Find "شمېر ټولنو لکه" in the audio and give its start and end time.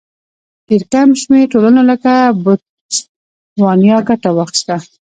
1.21-2.11